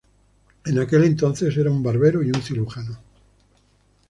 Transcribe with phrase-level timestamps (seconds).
[0.65, 2.97] En aquel entonces eran un barbero y un cirujano.